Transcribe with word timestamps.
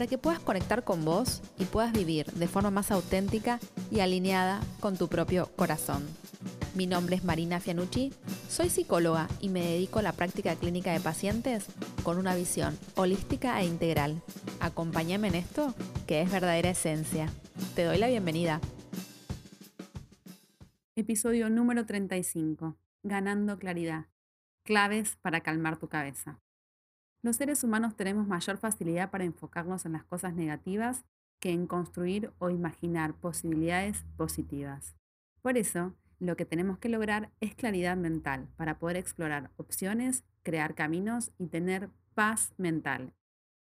para 0.00 0.08
que 0.08 0.16
puedas 0.16 0.40
conectar 0.40 0.82
con 0.82 1.04
vos 1.04 1.42
y 1.58 1.66
puedas 1.66 1.92
vivir 1.92 2.24
de 2.32 2.48
forma 2.48 2.70
más 2.70 2.90
auténtica 2.90 3.60
y 3.90 4.00
alineada 4.00 4.62
con 4.80 4.96
tu 4.96 5.08
propio 5.08 5.50
corazón. 5.56 6.08
Mi 6.74 6.86
nombre 6.86 7.16
es 7.16 7.22
Marina 7.22 7.60
Fianucci, 7.60 8.10
soy 8.48 8.70
psicóloga 8.70 9.28
y 9.42 9.50
me 9.50 9.60
dedico 9.60 9.98
a 9.98 10.02
la 10.02 10.14
práctica 10.14 10.56
clínica 10.56 10.90
de 10.94 11.00
pacientes 11.00 11.66
con 12.02 12.16
una 12.16 12.34
visión 12.34 12.78
holística 12.94 13.60
e 13.60 13.66
integral. 13.66 14.22
Acompáñame 14.60 15.28
en 15.28 15.34
esto, 15.34 15.74
que 16.06 16.22
es 16.22 16.32
verdadera 16.32 16.70
esencia. 16.70 17.30
Te 17.74 17.84
doy 17.84 17.98
la 17.98 18.08
bienvenida. 18.08 18.58
Episodio 20.96 21.50
número 21.50 21.84
35. 21.84 22.78
Ganando 23.02 23.58
claridad. 23.58 24.06
Claves 24.64 25.18
para 25.20 25.42
calmar 25.42 25.78
tu 25.78 25.88
cabeza. 25.88 26.40
Los 27.22 27.36
seres 27.36 27.62
humanos 27.64 27.96
tenemos 27.96 28.26
mayor 28.26 28.56
facilidad 28.56 29.10
para 29.10 29.24
enfocarnos 29.24 29.84
en 29.84 29.92
las 29.92 30.04
cosas 30.04 30.34
negativas 30.34 31.04
que 31.38 31.50
en 31.50 31.66
construir 31.66 32.32
o 32.38 32.48
imaginar 32.48 33.14
posibilidades 33.14 34.04
positivas. 34.16 34.96
Por 35.42 35.58
eso, 35.58 35.94
lo 36.18 36.36
que 36.36 36.46
tenemos 36.46 36.78
que 36.78 36.88
lograr 36.88 37.30
es 37.40 37.54
claridad 37.54 37.96
mental 37.96 38.48
para 38.56 38.78
poder 38.78 38.96
explorar 38.96 39.50
opciones, 39.56 40.24
crear 40.42 40.74
caminos 40.74 41.32
y 41.38 41.48
tener 41.48 41.90
paz 42.14 42.54
mental. 42.56 43.12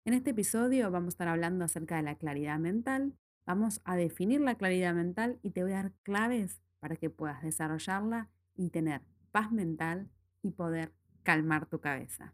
En 0.05 0.13
este 0.13 0.31
episodio 0.31 0.89
vamos 0.89 1.07
a 1.07 1.15
estar 1.15 1.27
hablando 1.27 1.65
acerca 1.65 1.97
de 1.97 2.03
la 2.03 2.15
claridad 2.15 2.59
mental, 2.59 3.13
vamos 3.45 3.81
a 3.83 3.97
definir 3.97 4.39
la 4.39 4.55
claridad 4.55 4.93
mental 4.93 5.37
y 5.41 5.51
te 5.51 5.63
voy 5.63 5.73
a 5.73 5.83
dar 5.83 5.91
claves 6.03 6.61
para 6.79 6.95
que 6.95 7.09
puedas 7.09 7.43
desarrollarla 7.43 8.29
y 8.55 8.69
tener 8.69 9.01
paz 9.31 9.51
mental 9.51 10.09
y 10.41 10.51
poder 10.51 10.93
calmar 11.23 11.65
tu 11.65 11.79
cabeza. 11.81 12.33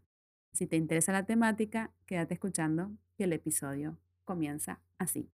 Si 0.56 0.66
te 0.66 0.76
interesa 0.76 1.12
la 1.12 1.26
temática, 1.26 1.92
quédate 2.06 2.32
escuchando 2.32 2.90
que 3.14 3.24
el 3.24 3.34
episodio 3.34 3.98
comienza 4.24 4.80
así. 4.96 5.30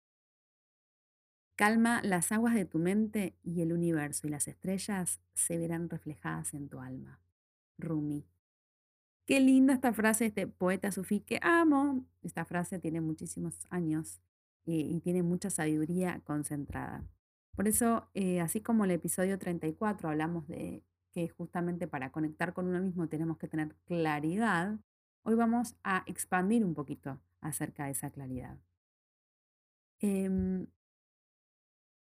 Calma 1.57 2.01
las 2.03 2.31
aguas 2.31 2.55
de 2.55 2.63
tu 2.63 2.79
mente 2.79 3.35
y 3.43 3.59
el 3.61 3.73
universo 3.73 4.27
y 4.27 4.29
las 4.29 4.47
estrellas 4.47 5.19
se 5.33 5.57
verán 5.57 5.89
reflejadas 5.89 6.53
en 6.53 6.69
tu 6.69 6.79
alma. 6.79 7.19
Rumi. 7.77 8.25
Qué 9.25 9.41
linda 9.41 9.73
esta 9.73 9.91
frase 9.91 10.23
de 10.23 10.27
este 10.29 10.47
poeta 10.47 10.89
sufí 10.89 11.19
que 11.19 11.37
amo. 11.41 12.05
Esta 12.21 12.45
frase 12.45 12.79
tiene 12.79 13.01
muchísimos 13.01 13.67
años 13.69 14.21
y, 14.63 15.01
tiene 15.01 15.21
mucha 15.21 15.49
sabiduría 15.49 16.21
concentrada. 16.23 17.05
Por 17.57 17.67
eso, 17.67 18.09
eh, 18.13 18.39
así 18.39 18.61
como 18.61 18.85
el 18.85 18.91
episodio 18.91 19.37
34 19.37 20.07
hablamos 20.07 20.47
de 20.47 20.81
que 21.11 21.27
justamente 21.27 21.89
para 21.89 22.09
conectar 22.13 22.53
con 22.53 22.67
uno 22.67 22.79
mismo 22.79 23.09
tenemos 23.09 23.37
que 23.37 23.49
tener 23.49 23.75
claridad, 23.83 24.79
hoy 25.23 25.35
vamos 25.35 25.75
a 25.83 26.03
expandir 26.07 26.63
un 26.65 26.73
poquito 26.73 27.19
acerca 27.41 27.85
de 27.85 27.91
esa 27.91 28.09
claridad. 28.09 28.57
Em, 30.01 30.67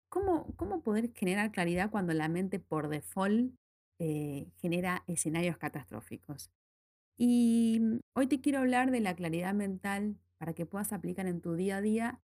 ¿cómo, 0.10 0.54
¿Cómo 0.56 0.82
poder 0.82 1.12
generar 1.14 1.52
claridad 1.52 1.90
cuando 1.90 2.14
la 2.14 2.28
mente 2.28 2.60
por 2.60 2.90
default 2.90 3.54
eh, 4.00 4.52
genera 4.58 5.04
escenarios 5.08 5.58
catastróficos? 5.58 6.52
Y 7.18 7.80
mm, 7.82 8.00
hoy 8.14 8.28
te 8.28 8.42
quiero 8.42 8.60
hablar 8.60 8.92
de 8.92 9.02
la 9.02 9.16
claridad 9.16 9.54
mental 9.54 10.18
para 10.38 10.54
que 10.54 10.66
puedas 10.66 10.94
aplicar 10.94 11.28
en 11.28 11.42
tu 11.42 11.56
día 11.56 11.78
a 11.78 11.82
día 11.82 12.22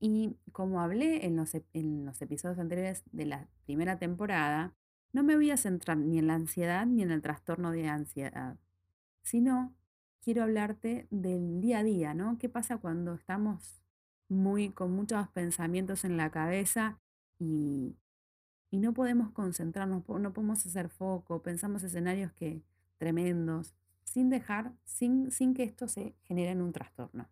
y 0.00 0.36
como 0.50 0.80
hablé 0.80 1.26
en 1.26 1.36
los, 1.36 1.54
en 1.54 2.04
los 2.04 2.20
episodios 2.22 2.58
anteriores 2.58 3.04
de 3.12 3.26
la 3.26 3.48
primera 3.64 3.98
temporada, 3.98 4.74
no 5.12 5.22
me 5.22 5.36
voy 5.36 5.50
a 5.52 5.56
centrar 5.56 5.96
ni 5.96 6.18
en 6.18 6.26
la 6.26 6.34
ansiedad 6.34 6.86
ni 6.86 7.02
en 7.02 7.12
el 7.12 7.22
trastorno 7.22 7.70
de 7.70 7.86
ansiedad, 7.88 8.56
sino 9.22 9.74
quiero 10.22 10.44
hablarte 10.44 11.06
del 11.10 11.60
día 11.60 11.80
a 11.80 11.82
día, 11.82 12.14
¿no? 12.14 12.38
¿Qué 12.38 12.48
pasa 12.48 12.78
cuando 12.78 13.14
estamos 13.14 13.82
muy 14.28 14.70
con 14.70 14.92
muchos 14.92 15.28
pensamientos 15.28 16.04
en 16.04 16.16
la 16.16 16.30
cabeza 16.30 16.98
y, 17.38 17.96
y 18.70 18.78
no 18.78 18.94
podemos 18.94 19.30
concentrarnos, 19.32 20.08
no 20.08 20.32
podemos 20.32 20.64
hacer 20.64 20.88
foco, 20.88 21.42
pensamos 21.42 21.82
escenarios 21.82 22.32
que 22.32 22.62
tremendos, 22.98 23.74
sin 24.04 24.30
dejar, 24.30 24.72
sin, 24.84 25.30
sin 25.30 25.54
que 25.54 25.64
esto 25.64 25.88
se 25.88 26.14
genere 26.22 26.52
en 26.52 26.62
un 26.62 26.72
trastorno? 26.72 27.28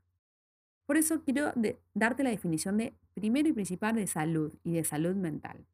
Por 0.85 0.97
eso 0.97 1.23
quiero 1.23 1.53
darte 1.95 2.25
la 2.25 2.31
definición 2.31 2.77
de 2.77 2.97
primero 3.15 3.49
y 3.49 3.53
principal 3.53 3.95
de 3.95 4.09
salud 4.09 4.53
y 4.65 4.73
de 4.73 4.83
salud 4.83 5.15
mental. 5.15 5.65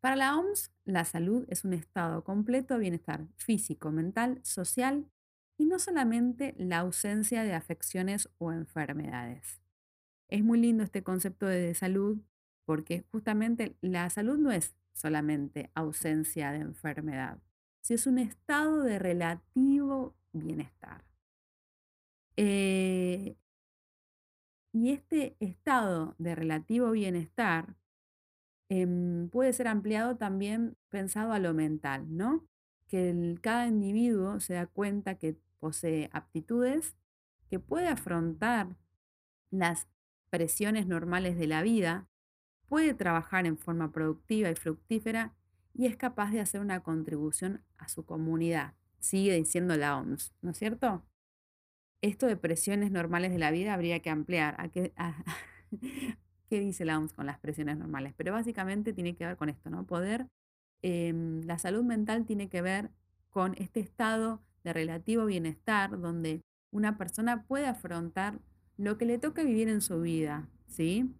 Para 0.00 0.16
la 0.16 0.36
OMS, 0.36 0.70
la 0.84 1.04
salud 1.04 1.46
es 1.48 1.64
un 1.64 1.72
estado 1.72 2.22
completo 2.22 2.74
de 2.74 2.80
bienestar 2.80 3.26
físico, 3.36 3.90
mental, 3.90 4.38
social 4.44 5.06
y 5.58 5.66
no 5.66 5.78
solamente 5.78 6.54
la 6.56 6.78
ausencia 6.78 7.42
de 7.42 7.52
afecciones 7.52 8.30
o 8.38 8.52
enfermedades. 8.52 9.60
Es 10.28 10.42
muy 10.42 10.60
lindo 10.60 10.84
este 10.84 11.02
concepto 11.02 11.46
de 11.46 11.74
salud 11.74 12.20
porque 12.64 13.04
justamente 13.10 13.76
la 13.80 14.08
salud 14.08 14.38
no 14.38 14.52
es 14.52 14.74
solamente 14.92 15.70
ausencia 15.74 16.52
de 16.52 16.58
enfermedad, 16.58 17.38
si 17.80 17.94
es 17.94 18.06
un 18.06 18.18
estado 18.18 18.82
de 18.82 18.98
relativo 18.98 20.14
bienestar. 20.32 21.04
Eh, 22.36 23.36
y 24.72 24.90
este 24.90 25.36
estado 25.40 26.14
de 26.18 26.34
relativo 26.34 26.90
bienestar 26.92 27.76
em, 28.68 29.28
puede 29.30 29.52
ser 29.52 29.66
ampliado 29.66 30.16
también 30.16 30.76
pensado 30.88 31.32
a 31.32 31.38
lo 31.38 31.54
mental, 31.54 32.16
¿no? 32.16 32.46
Que 32.86 33.36
cada 33.40 33.66
individuo 33.66 34.40
se 34.40 34.54
da 34.54 34.66
cuenta 34.66 35.16
que 35.16 35.38
posee 35.58 36.10
aptitudes, 36.12 36.96
que 37.48 37.58
puede 37.58 37.88
afrontar 37.88 38.76
las 39.50 39.88
presiones 40.30 40.86
normales 40.86 41.38
de 41.38 41.46
la 41.46 41.62
vida, 41.62 42.08
puede 42.68 42.94
trabajar 42.94 43.46
en 43.46 43.56
forma 43.56 43.92
productiva 43.92 44.50
y 44.50 44.54
fructífera 44.54 45.34
y 45.72 45.86
es 45.86 45.96
capaz 45.96 46.30
de 46.30 46.40
hacer 46.40 46.60
una 46.60 46.82
contribución 46.82 47.64
a 47.78 47.88
su 47.88 48.04
comunidad. 48.04 48.74
Sigue 48.98 49.34
diciendo 49.34 49.76
la 49.76 49.96
OMS, 49.96 50.34
¿no 50.42 50.50
es 50.50 50.58
cierto? 50.58 51.04
esto 52.02 52.26
de 52.26 52.36
presiones 52.36 52.90
normales 52.90 53.32
de 53.32 53.38
la 53.38 53.50
vida 53.50 53.74
habría 53.74 54.00
que 54.00 54.10
ampliar. 54.10 54.54
¿A 54.58 54.68
qué, 54.68 54.92
qué 56.50 56.60
dice 56.60 56.84
la 56.84 56.98
OMS 56.98 57.12
con 57.12 57.26
las 57.26 57.38
presiones 57.38 57.76
normales? 57.76 58.14
Pero 58.16 58.32
básicamente 58.32 58.92
tiene 58.92 59.16
que 59.16 59.26
ver 59.26 59.36
con 59.36 59.48
esto, 59.48 59.70
¿no? 59.70 59.86
Poder, 59.86 60.28
em, 60.82 61.42
la 61.42 61.58
salud 61.58 61.84
mental 61.84 62.24
tiene 62.24 62.48
que 62.48 62.62
ver 62.62 62.90
con 63.30 63.54
este 63.58 63.80
estado 63.80 64.42
relativo 64.72 65.26
bienestar 65.26 66.00
donde 66.00 66.42
una 66.70 66.98
persona 66.98 67.44
puede 67.44 67.66
afrontar 67.66 68.40
lo 68.76 68.98
que 68.98 69.06
le 69.06 69.18
toca 69.18 69.42
vivir 69.42 69.68
en 69.68 69.80
su 69.80 70.00
vida, 70.00 70.48
¿sí? 70.66 71.14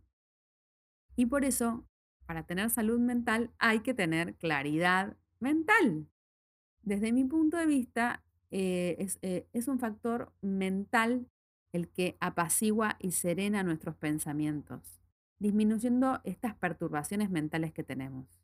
Y 1.16 1.26
por 1.26 1.44
eso, 1.44 1.84
para 2.26 2.44
tener 2.44 2.70
salud 2.70 3.00
mental 3.00 3.50
hay 3.58 3.80
que 3.80 3.94
tener 3.94 4.36
claridad 4.36 5.16
mental. 5.40 6.06
Desde 6.82 7.12
mi 7.12 7.24
punto 7.24 7.56
de 7.56 7.66
vista, 7.66 8.22
eh, 8.50 9.08
eh, 9.22 9.48
es, 9.52 9.68
un 9.68 9.78
factor 9.78 10.32
mental 10.40 11.28
el 11.72 11.88
que 11.88 12.16
apacigua 12.20 12.96
y 13.00 13.10
serena 13.10 13.62
nuestros 13.62 13.96
pensamientos, 13.96 15.00
disminuyendo 15.38 16.20
estas 16.24 16.54
perturbaciones 16.54 17.30
mentales 17.30 17.72
que 17.72 17.84
tenemos. 17.84 18.37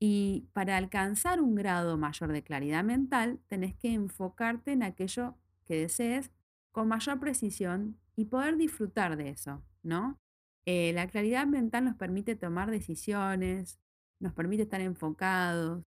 Y 0.00 0.48
para 0.52 0.76
alcanzar 0.76 1.40
un 1.40 1.54
grado 1.54 1.98
mayor 1.98 2.32
de 2.32 2.42
claridad 2.42 2.82
mental, 2.82 3.38
tenés 3.46 3.76
que 3.76 3.92
enfocarte 3.92 4.72
en 4.72 4.82
aquello 4.82 5.36
que 5.66 5.76
desees 5.76 6.32
con 6.72 6.88
mayor 6.88 7.20
precisión 7.20 7.98
y 8.16 8.24
poder 8.24 8.56
disfrutar 8.56 9.16
de 9.16 9.28
eso, 9.28 9.62
¿no? 9.82 10.18
Eh, 10.66 10.92
la 10.94 11.06
claridad 11.06 11.46
mental 11.46 11.84
nos 11.84 11.96
permite 11.96 12.34
tomar 12.34 12.70
decisiones, 12.70 13.78
nos 14.18 14.32
permite 14.32 14.62
estar 14.64 14.80
enfocados, 14.80 15.84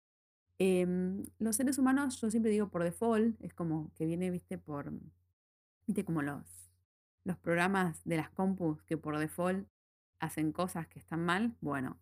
Em, 0.58 1.24
los 1.38 1.54
seres 1.56 1.78
humanos, 1.78 2.20
yo 2.20 2.30
siempre 2.30 2.50
digo 2.50 2.68
por 2.68 2.82
default, 2.82 3.40
es 3.40 3.54
como 3.54 3.92
que 3.94 4.06
viene, 4.06 4.30
viste, 4.30 4.58
por, 4.58 4.92
viste, 5.86 6.04
como 6.04 6.20
los, 6.22 6.72
los 7.24 7.38
programas 7.38 8.02
de 8.04 8.16
las 8.16 8.30
compus 8.30 8.82
que 8.82 8.96
por 8.96 9.18
default 9.18 9.68
hacen 10.18 10.50
cosas 10.52 10.88
que 10.88 10.98
están 10.98 11.24
mal. 11.24 11.56
Bueno, 11.60 11.98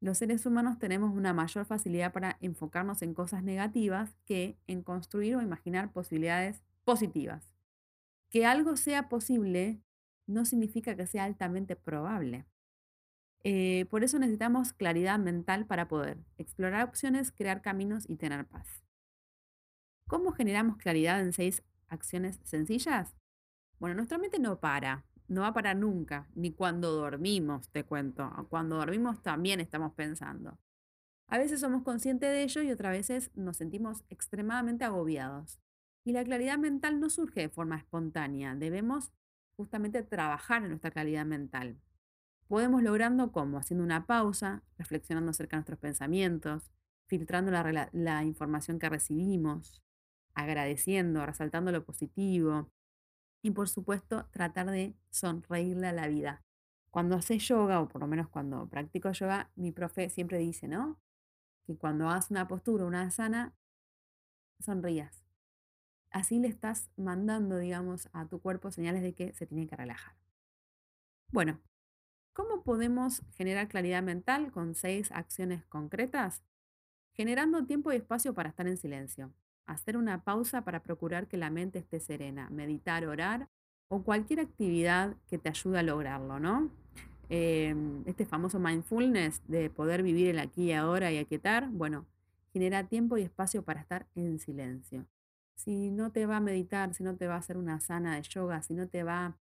los 0.00 0.16
seres 0.16 0.46
humanos 0.46 0.78
tenemos 0.78 1.14
una 1.14 1.34
mayor 1.34 1.66
facilidad 1.66 2.12
para 2.12 2.38
enfocarnos 2.40 3.02
en 3.02 3.12
cosas 3.12 3.42
negativas 3.42 4.16
que 4.24 4.58
en 4.66 4.82
construir 4.82 5.36
o 5.36 5.42
imaginar 5.42 5.92
posibilidades 5.92 6.62
positivas. 6.84 7.54
Que 8.30 8.46
algo 8.46 8.76
sea 8.76 9.08
posible 9.08 9.82
no 10.26 10.44
significa 10.46 10.96
que 10.96 11.06
sea 11.06 11.24
altamente 11.24 11.76
probable. 11.76 12.46
Eh, 13.42 13.86
por 13.90 14.04
eso 14.04 14.18
necesitamos 14.18 14.72
claridad 14.72 15.18
mental 15.18 15.66
para 15.66 15.88
poder 15.88 16.18
explorar 16.38 16.84
opciones, 16.84 17.32
crear 17.32 17.60
caminos 17.60 18.08
y 18.08 18.16
tener 18.16 18.46
paz. 18.46 18.82
¿Cómo 20.06 20.32
generamos 20.32 20.76
claridad 20.76 21.20
en 21.20 21.32
seis 21.32 21.62
acciones 21.88 22.40
sencillas? 22.44 23.16
Bueno, 23.78 23.96
nuestra 23.96 24.18
mente 24.18 24.38
no 24.38 24.60
para, 24.60 25.04
no 25.30 25.42
va 25.42 25.48
a 25.48 25.54
parar 25.54 25.76
nunca, 25.76 26.28
ni 26.34 26.52
cuando 26.52 26.90
dormimos, 26.90 27.70
te 27.70 27.84
cuento. 27.84 28.28
Cuando 28.50 28.76
dormimos 28.76 29.22
también 29.22 29.60
estamos 29.60 29.92
pensando. 29.94 30.58
A 31.28 31.38
veces 31.38 31.60
somos 31.60 31.84
conscientes 31.84 32.30
de 32.30 32.42
ello 32.42 32.62
y 32.62 32.72
otras 32.72 32.90
veces 32.90 33.30
nos 33.36 33.58
sentimos 33.58 34.02
extremadamente 34.10 34.84
agobiados. 34.84 35.60
Y 36.02 36.12
la 36.12 36.24
claridad 36.24 36.58
mental 36.58 36.98
no 36.98 37.08
surge 37.10 37.42
de 37.42 37.48
forma 37.48 37.76
espontánea, 37.76 38.56
debemos 38.56 39.12
justamente 39.56 40.02
trabajar 40.02 40.64
en 40.64 40.70
nuestra 40.70 40.90
calidad 40.90 41.24
mental. 41.24 41.80
Podemos 42.48 42.82
logrando 42.82 43.30
cómo? 43.30 43.58
Haciendo 43.58 43.84
una 43.84 44.06
pausa, 44.06 44.64
reflexionando 44.78 45.30
acerca 45.30 45.56
de 45.56 45.58
nuestros 45.58 45.78
pensamientos, 45.78 46.72
filtrando 47.06 47.52
la 47.92 48.24
información 48.24 48.80
que 48.80 48.88
recibimos, 48.88 49.80
agradeciendo, 50.34 51.24
resaltando 51.24 51.70
lo 51.70 51.84
positivo 51.84 52.72
y 53.42 53.52
por 53.52 53.68
supuesto 53.68 54.26
tratar 54.30 54.70
de 54.70 54.94
sonreírle 55.10 55.88
a 55.88 55.92
la 55.92 56.08
vida. 56.08 56.44
Cuando 56.90 57.16
haces 57.16 57.46
yoga, 57.46 57.80
o 57.80 57.88
por 57.88 58.00
lo 58.00 58.06
menos 58.06 58.28
cuando 58.28 58.68
practico 58.68 59.10
yoga, 59.12 59.50
mi 59.54 59.72
profe 59.72 60.10
siempre 60.10 60.38
dice, 60.38 60.68
¿no? 60.68 61.00
Que 61.64 61.76
cuando 61.76 62.08
hagas 62.08 62.30
una 62.30 62.48
postura, 62.48 62.84
una 62.84 63.02
asana, 63.02 63.54
sonrías. 64.58 65.24
Así 66.10 66.40
le 66.40 66.48
estás 66.48 66.90
mandando, 66.96 67.58
digamos, 67.58 68.08
a 68.12 68.26
tu 68.26 68.40
cuerpo 68.40 68.72
señales 68.72 69.02
de 69.02 69.14
que 69.14 69.32
se 69.34 69.46
tiene 69.46 69.68
que 69.68 69.76
relajar. 69.76 70.16
Bueno, 71.32 71.60
¿cómo 72.32 72.64
podemos 72.64 73.22
generar 73.36 73.68
claridad 73.68 74.02
mental 74.02 74.50
con 74.50 74.74
seis 74.74 75.12
acciones 75.12 75.64
concretas? 75.66 76.42
Generando 77.14 77.64
tiempo 77.66 77.92
y 77.92 77.96
espacio 77.96 78.34
para 78.34 78.48
estar 78.48 78.66
en 78.66 78.76
silencio. 78.76 79.32
Hacer 79.70 79.96
una 79.96 80.24
pausa 80.24 80.62
para 80.64 80.82
procurar 80.82 81.28
que 81.28 81.36
la 81.36 81.48
mente 81.48 81.78
esté 81.78 82.00
serena. 82.00 82.50
Meditar, 82.50 83.06
orar 83.06 83.48
o 83.86 84.02
cualquier 84.02 84.40
actividad 84.40 85.14
que 85.28 85.38
te 85.38 85.48
ayude 85.48 85.78
a 85.78 85.84
lograrlo, 85.84 86.40
¿no? 86.40 86.70
Em, 87.28 88.02
este 88.04 88.26
famoso 88.26 88.58
mindfulness 88.58 89.42
de 89.46 89.70
poder 89.70 90.02
vivir 90.02 90.26
el 90.26 90.40
aquí 90.40 90.64
y 90.64 90.72
ahora 90.72 91.12
y 91.12 91.18
aquietar, 91.18 91.68
bueno, 91.70 92.04
genera 92.52 92.88
tiempo 92.88 93.16
y 93.16 93.22
espacio 93.22 93.62
para 93.62 93.80
estar 93.80 94.08
en 94.16 94.40
silencio. 94.40 95.06
Si 95.54 95.92
no 95.92 96.10
te 96.10 96.26
va 96.26 96.38
a 96.38 96.40
meditar, 96.40 96.92
si 96.92 97.04
no 97.04 97.14
te 97.14 97.28
va 97.28 97.36
a 97.36 97.38
hacer 97.38 97.56
una 97.56 97.78
sana 97.78 98.16
de 98.16 98.22
yoga, 98.22 98.62
si 98.62 98.74
no 98.74 98.88
te 98.88 99.04
va 99.04 99.38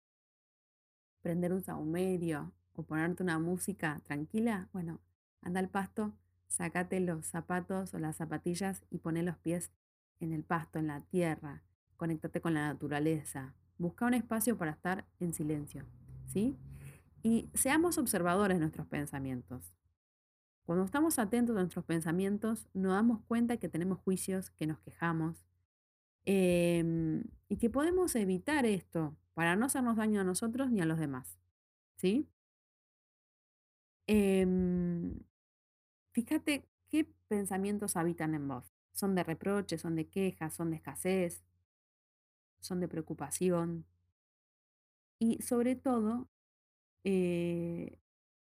prender 1.22 1.54
un 1.54 1.64
saumerio 1.64 2.52
o 2.74 2.84
ponerte 2.84 3.24
una 3.24 3.40
música 3.40 4.02
tranquila, 4.04 4.68
bueno, 4.74 5.00
anda 5.42 5.62
al 5.62 5.70
pasto, 5.70 6.14
sacate 6.48 7.00
los 7.00 7.26
zapatos 7.26 7.94
o 7.94 8.00
las 8.00 8.18
zapatillas 8.18 8.84
y 8.90 8.98
poné 8.98 9.24
los 9.24 9.38
pies 9.38 9.72
en 10.20 10.34
el 10.34 10.44
pasto, 10.44 10.80
en 10.80 10.88
la 10.88 11.02
tierra, 11.02 11.64
conéctate 11.96 12.42
con 12.42 12.54
la 12.54 12.68
naturaleza, 12.68 13.56
busca 13.78 14.06
un 14.06 14.14
espacio 14.14 14.58
para 14.58 14.72
estar 14.72 15.06
en 15.20 15.34
silencio, 15.34 15.86
¿sí? 16.26 16.58
Y 17.24 17.50
seamos 17.54 17.98
observadores 17.98 18.58
de 18.58 18.62
nuestros 18.62 18.88
pensamientos. 18.88 19.74
Cuando 20.66 20.86
estamos 20.86 21.18
atentos 21.20 21.56
a 21.56 21.60
nuestros 21.60 21.86
pensamientos, 21.86 22.68
nos 22.74 22.94
damos 22.94 23.22
cuenta 23.24 23.58
que 23.58 23.70
tenemos 23.70 24.00
juicios, 24.00 24.50
que 24.52 24.68
nos 24.68 24.80
quejamos, 24.80 25.46
em, 26.26 27.24
y 27.48 27.58
que 27.58 27.70
podemos 27.70 28.16
evitar 28.16 28.66
esto 28.66 29.16
para 29.34 29.56
no 29.56 29.66
hacernos 29.66 29.98
daño 29.98 30.22
a 30.22 30.24
nosotros 30.24 30.72
ni 30.72 30.82
a 30.82 30.86
los 30.86 31.00
demás. 31.00 31.40
¿Sí? 31.96 32.28
Em, 34.08 35.20
fíjate 36.14 36.66
qué 36.90 37.06
pensamientos 37.28 37.96
habitan 37.96 38.34
en 38.36 38.48
vos. 38.48 38.77
¿Son 38.98 39.14
de 39.14 39.24
reproche, 39.24 39.78
son 39.78 39.96
de 39.96 40.08
quejas, 40.08 40.56
son 40.56 40.72
de 40.72 40.78
escasez, 40.78 41.44
son 42.60 42.80
de 42.80 42.88
preocupación? 42.88 43.86
Y 45.20 45.40
sobre 45.44 45.76
todo, 45.76 46.28
eh, 47.04 48.00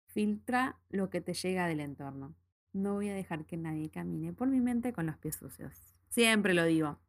filtra 0.06 0.80
lo 0.90 1.10
que 1.10 1.22
te 1.22 1.34
llega 1.34 1.66
del 1.66 1.80
entorno. 1.80 2.36
No 2.72 2.94
voy 2.94 3.10
a 3.10 3.16
dejar 3.16 3.46
que 3.48 3.58
nadie 3.58 3.90
camine 3.90 4.32
por 4.32 4.48
mi 4.48 4.62
mente 4.62 4.94
con 4.94 5.08
los 5.08 5.18
pies 5.18 5.38
sucios. 5.38 5.74
Siempre 6.10 6.54
lo 6.54 6.66
digo. 6.66 7.00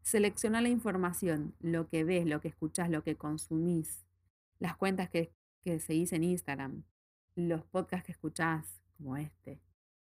Selecciona 0.00 0.62
la 0.62 0.70
información, 0.70 1.54
lo 1.60 1.86
que 1.86 2.02
ves, 2.02 2.24
lo 2.24 2.40
que 2.40 2.48
escuchás, 2.48 2.88
lo 2.88 3.02
que 3.02 3.14
consumís, 3.14 4.06
las 4.58 4.74
cuentas 4.74 5.10
que, 5.10 5.34
que 5.60 5.80
seguís 5.80 6.14
en 6.14 6.24
Instagram, 6.24 6.84
los 7.34 7.62
podcasts 7.62 8.06
que 8.06 8.12
escuchás, 8.12 8.80
como 8.96 9.18
este, 9.18 9.60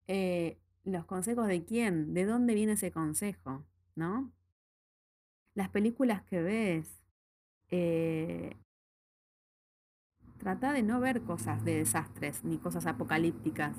eh, 0.08 0.58
los 0.84 1.06
consejos 1.06 1.48
de 1.48 1.64
quién, 1.64 2.14
de 2.14 2.26
dónde 2.26 2.54
viene 2.54 2.74
ese 2.74 2.92
consejo, 2.92 3.66
¿no? 3.96 4.32
Las 5.56 5.70
películas 5.70 6.24
que 6.24 6.42
ves, 6.42 7.04
eh, 7.70 8.58
trata 10.38 10.74
de 10.74 10.84
no 10.84 11.00
ver 11.00 11.22
cosas 11.22 11.64
de 11.64 11.78
desastres, 11.78 12.44
ni 12.44 12.58
cosas 12.58 12.86
apocalípticas, 12.86 13.78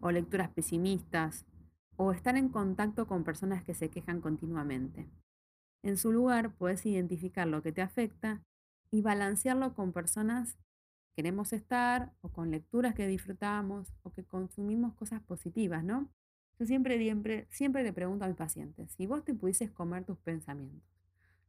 o 0.00 0.10
lecturas 0.10 0.50
pesimistas, 0.50 1.46
o 1.96 2.12
estar 2.12 2.36
en 2.36 2.48
contacto 2.48 3.06
con 3.06 3.22
personas 3.22 3.62
que 3.62 3.74
se 3.74 3.90
quejan 3.90 4.20
continuamente. 4.20 5.08
En 5.84 5.96
su 5.96 6.12
lugar, 6.12 6.54
puedes 6.54 6.84
identificar 6.86 7.46
lo 7.46 7.62
que 7.62 7.72
te 7.72 7.82
afecta 7.82 8.42
y 8.90 9.02
balancearlo 9.02 9.74
con 9.74 9.92
personas 9.92 10.54
que 10.54 11.22
queremos 11.22 11.52
estar 11.52 12.12
o 12.20 12.30
con 12.30 12.50
lecturas 12.50 12.94
que 12.94 13.06
disfrutamos 13.06 13.92
o 14.02 14.10
que 14.10 14.24
consumimos 14.24 14.94
cosas 14.94 15.20
positivas, 15.22 15.84
¿no? 15.84 16.10
Yo 16.62 16.66
siempre, 16.66 16.96
siempre, 16.96 17.48
siempre 17.50 17.82
le 17.82 17.92
pregunto 17.92 18.24
a 18.24 18.28
mis 18.28 18.36
pacientes, 18.36 18.92
si 18.92 19.04
vos 19.04 19.24
te 19.24 19.34
pudieses 19.34 19.72
comer 19.72 20.04
tus 20.04 20.16
pensamientos, 20.18 20.88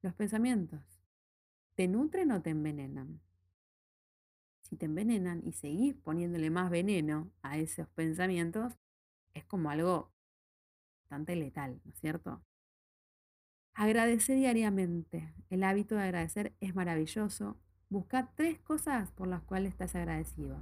¿los 0.02 0.16
pensamientos 0.16 0.82
te 1.76 1.88
nutren 1.88 2.32
o 2.32 2.42
te 2.42 2.50
envenenan? 2.50 3.22
Si 4.64 4.76
te 4.76 4.88
envenenan 4.88 5.44
y 5.46 5.54
seguís 5.54 5.94
poniéndole 5.94 6.50
más 6.50 6.72
veneno 6.72 7.32
a 7.44 7.60
esos 7.60 7.88
pensamientos, 7.90 8.74
es 9.36 9.46
como 9.46 9.70
algo 9.70 10.12
bastante 11.04 11.36
letal, 11.36 11.80
¿no 11.86 11.92
es 11.92 12.00
cierto? 12.00 12.44
Agradece 13.76 14.34
diariamente. 14.34 15.32
El 15.52 15.64
hábito 15.64 15.94
de 15.94 16.02
agradecer 16.02 16.56
es 16.60 16.74
maravilloso. 16.74 17.60
Busca 17.88 18.32
tres 18.34 18.60
cosas 18.62 19.12
por 19.12 19.28
las 19.28 19.44
cuales 19.44 19.74
estás 19.74 19.94
agradecido. 19.94 20.58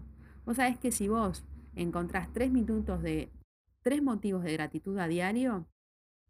Vos 0.46 0.58
sabés 0.58 0.78
que 0.78 0.92
si 0.92 1.08
vos 1.08 1.46
encontrás 1.74 2.34
tres 2.34 2.52
minutos 2.52 3.02
de 3.02 3.32
tres 3.82 4.02
motivos 4.02 4.44
de 4.44 4.54
gratitud 4.54 4.98
a 4.98 5.08
diario, 5.08 5.68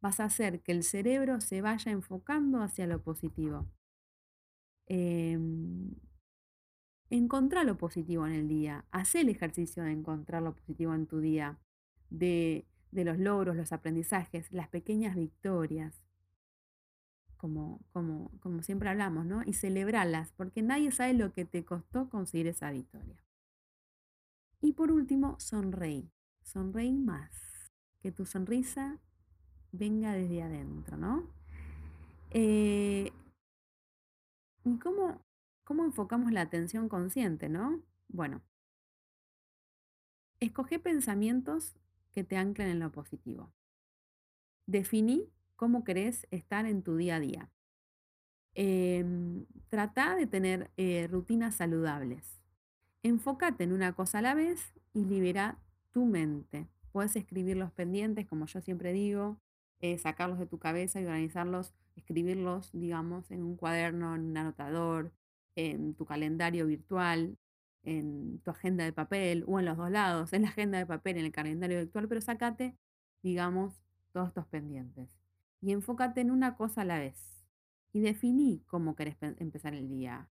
vas 0.01 0.19
a 0.19 0.25
hacer 0.25 0.61
que 0.61 0.71
el 0.71 0.83
cerebro 0.83 1.41
se 1.41 1.61
vaya 1.61 1.91
enfocando 1.91 2.61
hacia 2.61 2.87
lo 2.87 3.01
positivo. 3.03 3.67
Em, 4.87 5.95
encontrá 7.09 7.63
lo 7.63 7.77
positivo 7.77 8.25
en 8.27 8.33
el 8.33 8.47
día. 8.47 8.85
Haz 8.91 9.15
el 9.15 9.29
ejercicio 9.29 9.83
de 9.83 9.91
encontrar 9.91 10.41
lo 10.41 10.55
positivo 10.55 10.93
en 10.93 11.07
tu 11.07 11.19
día, 11.19 11.59
de, 12.09 12.65
de 12.91 13.05
los 13.05 13.19
logros, 13.19 13.55
los 13.55 13.71
aprendizajes, 13.71 14.51
las 14.51 14.69
pequeñas 14.69 15.15
victorias 15.15 16.03
como, 17.41 17.81
como, 17.91 18.29
como 18.39 18.61
siempre 18.61 18.87
hablamos, 18.87 19.25
¿no? 19.25 19.41
Y 19.43 19.53
celebrarlas, 19.53 20.31
porque 20.33 20.61
nadie 20.61 20.91
sabe 20.91 21.15
lo 21.15 21.33
que 21.33 21.43
te 21.43 21.65
costó 21.65 22.07
conseguir 22.07 22.45
esa 22.45 22.69
victoria. 22.69 23.17
Y 24.61 24.73
por 24.73 24.91
último, 24.91 25.39
sonreí. 25.39 26.11
Sonreí 26.51 26.97
más. 26.97 27.31
Que 28.01 28.11
tu 28.11 28.25
sonrisa 28.25 28.99
venga 29.71 30.11
desde 30.13 30.41
adentro, 30.41 30.97
¿no? 30.97 31.29
Eh, 32.31 33.11
¿Y 34.65 34.77
cómo, 34.79 35.21
cómo 35.63 35.85
enfocamos 35.85 36.31
la 36.31 36.41
atención 36.41 36.89
consciente, 36.89 37.47
no? 37.47 37.81
Bueno, 38.09 38.41
escoge 40.41 40.77
pensamientos 40.77 41.73
que 42.11 42.25
te 42.25 42.35
anclen 42.35 42.67
en 42.67 42.79
lo 42.79 42.91
positivo. 42.91 43.53
Definí 44.65 45.29
cómo 45.55 45.85
querés 45.85 46.27
estar 46.31 46.65
en 46.65 46.83
tu 46.83 46.97
día 46.97 47.15
a 47.15 47.19
día. 47.21 47.49
Em, 48.55 49.45
trata 49.69 50.15
de 50.15 50.27
tener 50.27 50.69
eh, 50.75 51.07
rutinas 51.09 51.55
saludables. 51.55 52.41
Enfócate 53.03 53.63
en 53.63 53.71
una 53.71 53.93
cosa 53.93 54.19
a 54.19 54.21
la 54.21 54.33
vez 54.33 54.73
y 54.93 55.05
libera 55.05 55.57
tu 55.91 56.05
mente. 56.05 56.67
Puedes 56.91 57.15
escribir 57.15 57.57
los 57.57 57.71
pendientes, 57.71 58.27
como 58.27 58.45
yo 58.45 58.61
siempre 58.61 58.93
digo, 58.93 59.39
eh, 59.79 59.97
sacarlos 59.97 60.39
de 60.39 60.45
tu 60.45 60.59
cabeza 60.59 60.99
y 60.99 61.05
organizarlos, 61.05 61.73
escribirlos, 61.95 62.71
digamos, 62.73 63.31
en 63.31 63.43
un 63.43 63.55
cuaderno, 63.55 64.15
en 64.15 64.21
un 64.21 64.37
anotador, 64.37 65.11
en 65.55 65.93
tu 65.95 66.05
calendario 66.05 66.67
virtual, 66.67 67.37
en 67.83 68.39
tu 68.39 68.51
agenda 68.51 68.83
de 68.83 68.93
papel 68.93 69.43
o 69.47 69.59
en 69.59 69.65
los 69.65 69.77
dos 69.77 69.89
lados, 69.89 70.33
en 70.33 70.43
la 70.43 70.49
agenda 70.49 70.77
de 70.77 70.85
papel, 70.85 71.17
en 71.17 71.25
el 71.25 71.31
calendario 71.31 71.79
virtual, 71.79 72.07
pero 72.07 72.21
sácate, 72.21 72.75
digamos, 73.23 73.81
todos 74.11 74.29
estos 74.29 74.45
pendientes. 74.47 75.17
Y 75.61 75.71
enfócate 75.71 76.21
en 76.21 76.31
una 76.31 76.55
cosa 76.55 76.81
a 76.81 76.85
la 76.85 76.99
vez. 76.99 77.45
Y 77.93 78.01
definí 78.01 78.63
cómo 78.67 78.95
querés 78.95 79.15
pe- 79.15 79.35
empezar 79.39 79.73
el 79.73 79.89
día. 79.89 80.29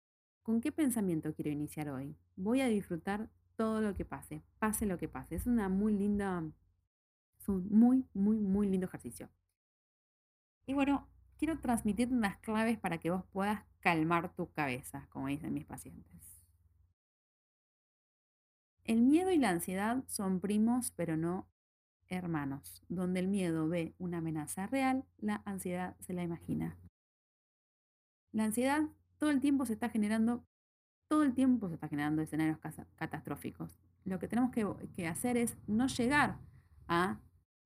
¿Con 0.42 0.62
qué 0.62 0.72
pensamiento 0.72 1.34
quiero 1.34 1.52
iniciar 1.52 1.90
hoy? 1.90 2.16
Voy 2.36 2.62
a 2.62 2.68
disfrutar 2.68 3.30
todo 3.56 3.82
lo 3.82 3.94
que 3.94 4.06
pase, 4.06 4.44
pase 4.60 4.86
lo 4.86 4.98
que 4.98 5.08
pase. 5.08 5.36
Es 5.36 5.48
una 5.48 5.70
muy 5.70 5.94
linda, 5.94 6.44
es 7.40 7.50
un 7.50 7.68
muy, 7.70 8.06
muy, 8.14 8.40
muy 8.40 8.68
lindo 8.68 8.88
ejercicio. 8.88 9.30
Y 10.66 10.74
bueno, 10.74 11.08
quiero 11.38 11.60
transmitirte 11.60 12.14
unas 12.14 12.38
claves 12.38 12.80
para 12.80 12.98
que 13.00 13.12
vos 13.12 13.26
puedas 13.32 13.64
calmar 13.80 14.34
tu 14.34 14.52
cabeza, 14.52 15.08
como 15.10 15.28
dicen 15.28 15.54
mis 15.54 15.66
pacientes. 15.66 16.44
El 18.86 19.02
miedo 19.02 19.32
y 19.32 19.38
la 19.38 19.50
ansiedad 19.50 20.04
son 20.08 20.40
primos, 20.40 20.92
pero 20.92 21.16
no 21.18 21.48
hermanos. 22.08 22.84
Donde 22.90 23.20
el 23.20 23.28
miedo 23.28 23.68
ve 23.68 23.96
una 23.98 24.20
amenaza 24.20 24.68
real, 24.68 25.06
la 25.18 25.42
ansiedad 25.46 25.96
se 26.00 26.14
la 26.14 26.24
imagina. 26.24 26.78
La 28.32 28.46
ansiedad 28.46 28.90
todo 29.18 29.30
el 29.30 29.42
tiempo 29.42 29.66
se 29.66 29.74
está 29.74 29.90
generando, 29.90 30.46
todo 31.14 31.22
el 31.22 31.36
tiempo 31.36 31.68
se 31.68 31.76
está 31.76 31.88
generando 31.88 32.24
escenarios 32.24 32.58
catastróficos. 32.96 33.78
Lo 34.04 34.18
que 34.18 34.28
tenemos 34.28 34.50
que, 34.50 34.66
que 34.96 35.08
hacer 35.08 35.38
es 35.38 35.56
no 35.68 35.86
llegar 35.86 36.40
a 36.88 37.20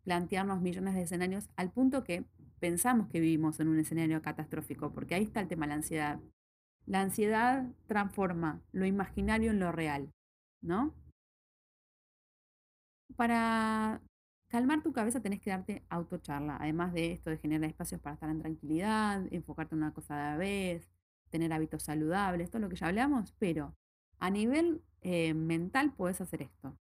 plantearnos 0.04 0.60
millones 0.60 0.96
de 0.96 1.04
escenarios 1.04 1.50
al 1.56 1.72
punto 1.72 2.04
que 2.04 2.26
pensamos 2.60 3.08
que 3.08 3.22
vivimos 3.22 3.62
en 3.62 3.70
un 3.70 3.80
escenario 3.80 4.22
catastrófico, 4.22 4.92
porque 4.92 5.16
ahí 5.16 5.24
está 5.24 5.40
el 5.40 5.48
tema 5.48 5.66
de 5.66 5.70
la 5.70 5.76
ansiedad. 5.76 6.20
La 6.86 7.00
ansiedad 7.00 7.66
transforma 7.88 8.62
lo 8.74 8.86
imaginario 8.86 9.52
en 9.52 9.60
lo 9.60 9.72
real, 9.72 10.12
¿no? 10.62 10.94
Para 13.16 14.02
calmar 14.50 14.84
tu 14.84 14.92
cabeza 14.92 15.22
tenés 15.22 15.40
que 15.40 15.52
darte 15.52 15.86
autocharla, 15.88 16.58
además 16.58 16.92
de 16.92 17.14
esto 17.14 17.30
de 17.30 17.38
generar 17.38 17.70
espacios 17.70 18.02
para 18.02 18.16
estar 18.16 18.30
en 18.30 18.42
tranquilidad, 18.42 19.26
enfocarte 19.32 19.74
en 19.74 19.84
una 19.84 19.94
cosa 19.94 20.18
de 20.18 20.24
la 20.24 20.36
vez, 20.36 20.97
tener 21.30 21.54
hábitos 21.54 21.84
saludables, 21.84 22.50
todo 22.50 22.62
lo 22.62 22.70
que 22.70 22.76
ya 22.76 22.88
hablamos, 22.88 23.34
pero 23.40 23.76
a 24.20 24.30
nivel 24.30 24.82
eh, 25.02 25.34
mental 25.34 25.94
puedes 25.94 26.22
hacer 26.22 26.42
esto. 26.42 26.78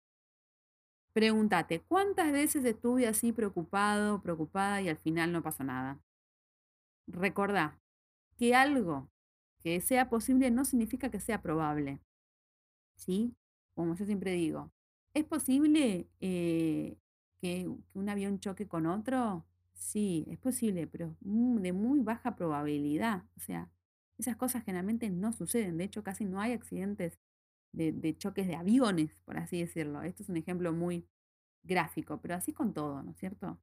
Pregúntate, 1.13 1.81
¿cuántas 1.81 2.31
veces 2.31 2.65
estuve 2.65 3.07
así 3.07 3.31
preocupado, 3.31 4.21
preocupada 4.21 4.81
y 4.81 4.89
al 4.89 4.97
final 4.97 5.31
no 5.31 5.43
pasó 5.43 5.63
nada? 5.63 5.99
Recordá 7.07 7.79
que 8.35 8.55
algo 8.55 9.09
que 9.59 9.79
sea 9.79 10.09
posible 10.09 10.51
no 10.51 10.65
significa 10.65 11.09
que 11.11 11.19
sea 11.19 11.41
probable. 11.41 11.99
¿Sí? 12.95 13.35
Como 13.75 13.95
yo 13.95 14.05
siempre 14.05 14.31
digo, 14.33 14.71
¿es 15.13 15.23
posible 15.23 16.07
eh, 16.19 16.97
que, 17.39 17.69
un 17.93 18.09
avión 18.09 18.39
choque 18.39 18.67
con 18.67 18.85
otro? 18.85 19.45
Sí, 19.73 20.25
es 20.29 20.37
posible, 20.39 20.87
pero 20.87 21.15
de 21.21 21.73
muy 21.73 21.99
baja 22.01 22.35
probabilidad. 22.35 23.23
O 23.37 23.39
sea, 23.39 23.69
esas 24.23 24.37
cosas 24.37 24.63
generalmente 24.63 25.09
no 25.09 25.31
suceden. 25.33 25.77
De 25.77 25.83
hecho, 25.83 26.03
casi 26.03 26.25
no 26.25 26.41
hay 26.41 26.53
accidentes 26.53 27.19
de, 27.73 28.15
choques 28.17 28.47
de 28.47 28.55
aviones, 28.55 29.15
por 29.25 29.37
así 29.37 29.59
decirlo. 29.59 30.01
Esto 30.01 30.23
es 30.23 30.29
un 30.29 30.37
ejemplo 30.37 30.73
muy 30.73 31.07
gráfico, 31.63 32.19
pero 32.21 32.35
así 32.35 32.53
con 32.53 32.73
todo, 32.73 33.01
¿no 33.03 33.11
es 33.11 33.17
cierto? 33.17 33.59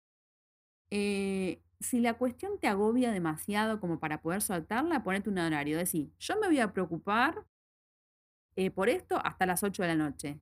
Eh, 0.91 1.63
si 1.79 2.01
la 2.01 2.15
cuestión 2.15 2.59
te 2.59 2.67
agobia 2.67 3.13
demasiado 3.13 3.81
como 3.81 4.01
para 4.01 4.21
poder 4.21 4.43
soltarla, 4.43 5.03
ponete 5.03 5.31
un 5.31 5.39
horario. 5.39 5.79
Decir, 5.79 6.13
yo 6.19 6.39
me 6.41 6.49
voy 6.49 6.59
a 6.61 6.73
preocupar 6.73 7.47
eh, 8.57 8.71
por 8.71 8.89
esto 8.89 9.21
hasta 9.25 9.47
las 9.47 9.63
8 9.63 9.83
de 9.83 9.89
la 9.89 9.97
noche. 9.97 10.41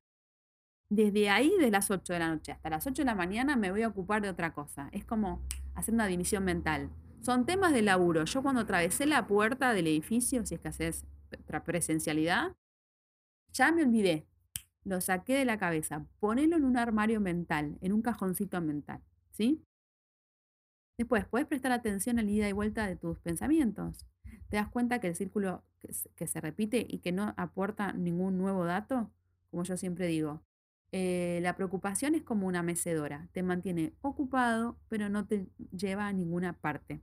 Desde 0.90 1.28
ahí, 1.28 1.52
de 1.60 1.70
las 1.70 1.90
8 1.90 2.14
de 2.14 2.18
la 2.18 2.28
noche 2.30 2.52
hasta 2.52 2.70
las 2.70 2.87
8 2.87 3.02
de 3.02 3.06
la 3.06 3.14
mañana, 3.14 3.56
me 3.56 3.70
voy 3.70 3.82
a 3.82 3.88
ocupar 3.88 4.22
de 4.22 4.30
otra 4.30 4.54
cosa. 4.54 4.88
Es 4.92 5.04
como 5.04 5.42
hacer 5.75 5.94
una 5.94 6.06
división 6.06 6.44
mental. 6.44 6.90
Son 7.20 7.44
temas 7.46 7.72
de 7.72 7.82
laburo. 7.82 8.25
Yo 8.25 8.42
cuando 8.42 8.62
atravesé 8.62 9.06
la 9.06 9.26
puerta 9.26 9.72
del 9.72 9.87
edificio, 9.87 10.44
si 10.46 10.54
es 10.54 10.60
que 10.60 10.68
haces 10.68 11.06
presencialidad, 11.64 12.56
ya 13.52 13.72
me 13.72 13.82
olvidé. 13.82 14.26
Lo 14.84 15.00
saqué 15.00 15.34
de 15.34 15.44
la 15.44 15.58
cabeza. 15.58 16.06
Ponelo 16.20 16.56
en 16.56 16.64
un 16.64 16.76
armario 16.76 17.20
mental, 17.20 17.76
en 17.80 17.92
un 17.92 18.02
cajoncito 18.02 18.60
mental. 18.60 19.02
¿Sí? 19.30 19.62
Después, 20.96 21.26
puedes 21.26 21.46
prestar 21.46 21.72
atención 21.72 22.18
al 22.18 22.28
ida 22.28 22.48
y 22.48 22.52
vuelta 22.52 22.87
de 22.87 22.96
tus 22.96 23.18
pensamientos. 23.20 24.06
¿Te 24.48 24.56
das 24.56 24.68
cuenta 24.68 25.00
que 25.00 25.08
el 25.08 25.14
círculo 25.14 25.62
que 26.16 26.26
se 26.26 26.40
repite 26.40 26.87
y 26.88 26.98
que 26.98 27.12
no 27.12 27.34
aporta 27.37 27.92
ningún 27.92 28.38
nuevo 28.38 28.64
dato? 28.64 29.10
Como 29.50 29.64
yo 29.64 29.76
siempre 29.76 30.06
digo, 30.06 30.42
eh, 30.90 31.40
la 31.42 31.54
preocupación 31.54 32.14
es 32.14 32.22
como 32.22 32.46
una 32.46 32.62
mecedora. 32.62 33.28
Te 33.32 33.42
mantiene 33.42 33.92
ocupado, 34.00 34.78
pero 34.88 35.08
no 35.08 35.26
te 35.26 35.46
lleva 35.70 36.08
a 36.08 36.12
ninguna 36.12 36.54
parte. 36.54 37.02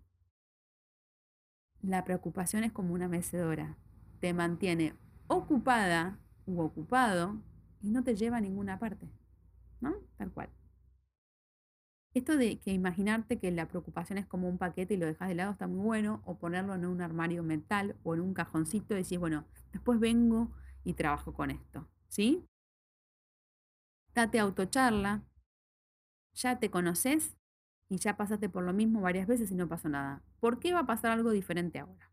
La 1.85 2.03
preocupación 2.03 2.63
es 2.63 2.71
como 2.71 2.95
una 2.95 3.07
mecedora. 3.07 3.77
Te 4.19 4.33
mantiene 4.33 4.95
ocupada 5.27 6.17
u 6.47 6.59
ocupado 6.59 7.39
y 7.79 7.91
no 7.91 8.03
te 8.03 8.15
lleva 8.15 8.37
a 8.37 8.41
ninguna 8.41 8.79
parte. 8.79 9.07
¿No? 9.81 9.93
Tal 10.17 10.31
cual. 10.31 10.49
Esto 12.15 12.37
de 12.37 12.57
que 12.59 12.71
imaginarte 12.71 13.37
que 13.37 13.51
la 13.51 13.67
preocupación 13.67 14.17
es 14.17 14.25
como 14.25 14.49
un 14.49 14.57
paquete 14.57 14.95
y 14.95 14.97
lo 14.97 15.05
dejas 15.05 15.27
de 15.29 15.35
lado 15.35 15.51
está 15.51 15.67
muy 15.67 15.85
bueno, 15.85 16.23
o 16.25 16.39
ponerlo 16.39 16.73
en 16.73 16.85
un 16.85 17.01
armario 17.01 17.43
mental 17.43 17.95
o 18.03 18.15
en 18.15 18.21
un 18.21 18.33
cajoncito 18.33 18.95
y 18.95 19.03
decís, 19.03 19.19
bueno, 19.19 19.45
después 19.71 19.99
vengo 19.99 20.51
y 20.83 20.93
trabajo 20.93 21.33
con 21.33 21.51
esto. 21.51 21.87
¿Sí? 22.07 22.47
Date 24.15 24.39
autocharla. 24.39 25.23
Ya 26.33 26.57
te 26.57 26.71
conoces 26.71 27.37
y 27.89 27.97
ya 27.97 28.17
pasaste 28.17 28.49
por 28.49 28.63
lo 28.63 28.73
mismo 28.73 29.01
varias 29.01 29.27
veces 29.27 29.51
y 29.51 29.55
no 29.55 29.67
pasó 29.67 29.87
nada. 29.87 30.23
¿Por 30.45 30.59
qué 30.59 30.73
va 30.73 30.81
a 30.81 30.85
pasar 30.85 31.09
algo 31.09 31.31
diferente 31.31 31.79
ahora? 31.79 32.11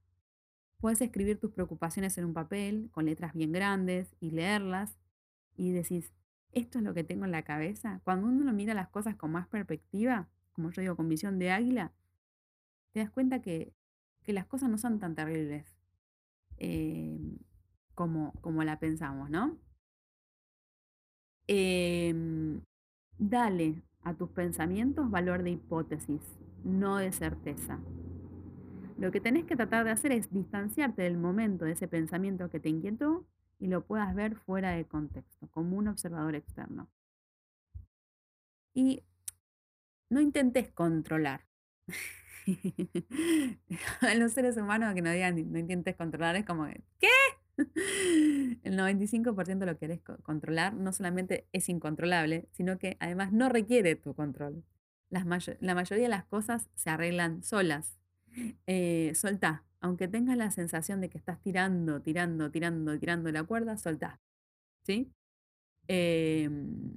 Puedes 0.79 1.03
escribir 1.03 1.39
tus 1.39 1.53
preocupaciones 1.53 2.17
en 2.17 2.25
un 2.25 2.33
papel 2.33 2.89
con 2.91 3.05
letras 3.05 3.35
bien 3.35 3.53
grandes 3.53 4.17
y 4.21 4.31
leerlas 4.31 4.97
y 5.55 5.73
decís, 5.73 6.15
esto 6.51 6.79
es 6.79 6.85
lo 6.85 6.95
que 6.95 7.05
tengo 7.05 7.27
en 7.27 7.31
la 7.31 7.43
cabeza. 7.43 8.01
Cuando 8.05 8.29
uno 8.29 8.51
mira 8.55 8.73
las 8.73 8.89
cosas 8.89 9.17
con 9.17 9.33
más 9.33 9.49
perspectiva, 9.49 10.31
como 10.55 10.71
yo 10.71 10.81
digo, 10.81 10.97
con 10.97 11.11
visión 11.11 11.39
de 11.39 11.51
águila, 11.51 11.93
te 12.93 13.01
das 13.01 13.11
cuenta 13.11 13.43
que, 13.43 13.75
las 14.27 14.47
cosas 14.47 14.71
no 14.71 14.79
son 14.79 14.99
tan 14.99 15.15
terribles 15.15 15.67
eh, 16.57 17.21
como, 17.95 18.33
como 18.41 18.65
la 18.65 18.79
pensamos, 18.79 19.29
¿no? 19.29 19.59
Em, 21.49 22.63
dale 23.19 23.83
a 24.01 24.15
tus 24.15 24.31
pensamientos 24.31 25.11
valor 25.11 25.43
de 25.43 25.51
hipótesis, 25.51 26.23
no 26.65 26.97
de 26.97 27.13
certeza. 27.13 27.79
Lo 28.99 29.11
que 29.11 29.21
tenés 29.21 29.45
que 29.45 29.57
tratar 29.57 29.85
de 29.85 29.91
hacer 29.91 30.13
es 30.13 30.33
distanciarte 30.33 31.03
del 31.03 31.17
momento 31.17 31.65
de 31.65 31.73
ese 31.73 31.89
pensamiento 31.89 32.51
que 32.51 32.61
te 32.61 32.69
inquietó 32.69 33.27
y 33.59 33.69
lo 33.69 33.85
puedas 33.85 34.15
ver 34.15 34.37
fuera 34.37 34.73
de 34.73 34.85
contexto, 34.85 35.49
como 35.49 35.77
un 35.77 35.89
observador 35.89 36.35
externo. 36.35 36.89
Y 38.75 39.05
no 40.11 40.21
intentes 40.21 40.69
controlar. 40.71 41.47
a 44.01 44.15
los 44.17 44.33
seres 44.33 44.57
humanos 44.57 44.95
que 44.95 45.03
no 45.03 45.11
digan 45.13 45.53
no 45.53 45.59
intentes 45.59 45.95
controlar 45.95 46.37
es 46.37 46.45
como, 46.45 46.67
¿qué? 46.99 47.09
El 48.65 48.79
95% 48.79 49.59
de 49.59 49.67
lo 49.67 49.75
que 49.75 49.81
querés 49.81 50.01
controlar 50.23 50.75
no 50.75 50.93
solamente 50.93 51.47
es 51.53 51.69
incontrolable, 51.69 52.49
sino 52.53 52.79
que 52.79 52.97
además 53.01 53.33
no 53.33 53.49
requiere 53.49 53.95
tu 53.95 54.15
control. 54.15 54.65
la 55.11 55.25
mayoría 55.25 56.05
de 56.05 56.09
las 56.09 56.25
cosas 56.25 56.69
se 56.75 56.91
arreglan 56.91 57.43
solas. 57.43 58.02
Eh, 58.67 59.13
soltá. 59.15 59.65
Aunque 59.81 60.09
tengas 60.09 60.37
la 60.37 60.51
sensación 60.51 61.01
de 61.01 61.11
que 61.11 61.19
estás 61.19 61.41
tirando, 61.41 62.01
tirando, 62.03 62.51
tirando, 62.51 62.99
tirando 62.99 63.33
la 63.33 63.45
cuerda, 63.45 63.77
soltá. 63.77 64.21
¿Sí? 64.85 65.13
Em, 65.89 66.97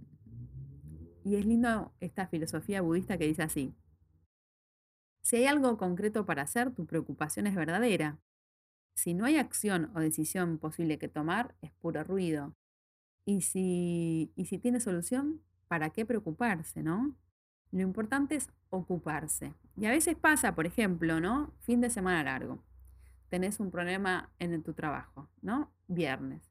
y 1.23 1.35
es 1.35 1.45
lindo 1.45 1.93
esta 1.99 2.27
filosofía 2.27 2.81
budista 2.81 3.17
que 3.17 3.27
dice 3.27 3.43
así. 3.43 3.73
Si 5.23 5.37
hay 5.37 5.45
algo 5.47 5.77
concreto 5.77 6.25
para 6.25 6.43
hacer, 6.43 6.71
tu 6.71 6.85
preocupación 6.85 7.47
es 7.47 7.55
verdadera. 7.55 8.19
Si 8.95 9.13
no 9.15 9.25
hay 9.25 9.37
acción 9.37 9.91
o 9.95 9.99
decisión 9.99 10.59
posible 10.59 10.99
que 10.99 11.07
tomar, 11.07 11.55
es 11.61 11.71
puro 11.71 12.03
ruido. 12.03 12.55
Y 13.25 13.41
si, 13.41 14.31
y 14.35 14.45
si 14.45 14.59
tiene 14.59 14.79
solución, 14.79 15.41
¿para 15.67 15.89
qué 15.89 16.05
preocuparse, 16.05 16.83
no? 16.83 17.15
Lo 17.71 17.81
importante 17.81 18.35
es 18.35 18.49
ocuparse. 18.69 19.55
Y 19.77 19.85
a 19.85 19.91
veces 19.91 20.15
pasa, 20.15 20.55
por 20.55 20.65
ejemplo, 20.65 21.19
¿no? 21.19 21.53
Fin 21.61 21.81
de 21.81 21.89
semana 21.89 22.23
largo. 22.23 22.63
Tenés 23.29 23.59
un 23.59 23.71
problema 23.71 24.31
en 24.39 24.63
tu 24.63 24.73
trabajo, 24.73 25.29
¿no? 25.41 25.73
Viernes. 25.87 26.49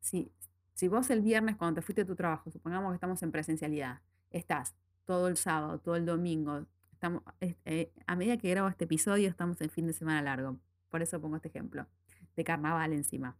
Si, 0.00 0.32
si 0.74 0.88
vos 0.88 1.10
el 1.10 1.20
viernes 1.20 1.56
cuando 1.56 1.80
te 1.80 1.82
fuiste 1.82 2.02
a 2.02 2.06
tu 2.06 2.16
trabajo, 2.16 2.50
supongamos 2.50 2.90
que 2.90 2.96
estamos 2.96 3.22
en 3.22 3.30
presencialidad, 3.30 4.00
estás 4.30 4.74
todo 5.04 5.28
el 5.28 5.36
sábado, 5.36 5.78
todo 5.78 5.96
el 5.96 6.06
domingo, 6.06 6.66
estamos, 6.92 7.22
eh, 7.40 7.92
a 8.06 8.16
medida 8.16 8.36
que 8.36 8.50
grabo 8.50 8.68
este 8.68 8.84
episodio 8.84 9.28
estamos 9.28 9.60
en 9.60 9.70
fin 9.70 9.86
de 9.86 9.92
semana 9.92 10.22
largo. 10.22 10.58
Por 10.88 11.02
eso 11.02 11.20
pongo 11.20 11.36
este 11.36 11.48
ejemplo, 11.48 11.86
de 12.34 12.44
carnaval 12.44 12.92
encima. 12.92 13.36